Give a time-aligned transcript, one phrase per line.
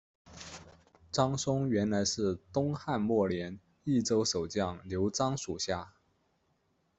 [1.11, 5.93] 张松原来是东汉末年益州守将刘璋属下。